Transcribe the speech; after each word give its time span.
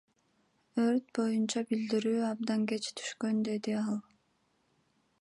Өрт 0.83 1.11
боюнча 1.17 1.61
билдирүү 1.73 2.15
абдан 2.31 2.65
кеч 2.73 2.91
түшкөн,— 3.01 3.35
деди 3.49 3.81
ал. 3.87 3.99